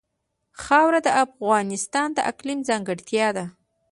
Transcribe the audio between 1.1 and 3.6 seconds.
افغانستان د اقلیم ځانګړتیا ده.